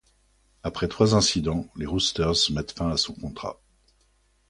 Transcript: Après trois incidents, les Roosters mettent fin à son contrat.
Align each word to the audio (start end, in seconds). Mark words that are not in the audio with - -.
Après 0.63 0.87
trois 0.87 1.13
incidents, 1.13 1.67
les 1.75 1.85
Roosters 1.85 2.49
mettent 2.49 2.71
fin 2.71 2.89
à 2.89 2.97
son 2.97 3.13
contrat. 3.13 3.59